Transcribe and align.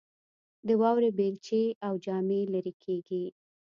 د 0.67 0.69
واورې 0.81 1.09
بیلچې 1.17 1.63
او 1.87 1.93
جامې 2.05 2.39
لیرې 2.53 2.73
کیږي 2.83 3.25